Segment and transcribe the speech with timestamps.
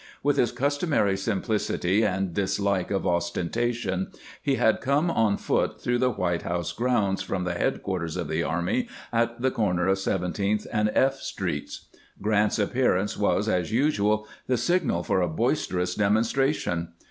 [0.23, 4.07] With his customary simplicity and dislike of ostentation,
[4.41, 8.41] he had come on foot through the White House grounds from the headquarters of the
[8.41, 11.85] army at the corner of 17th and F streets.
[12.19, 16.93] Grant's appearance was, as usual, the signal for a boisterous demonstration.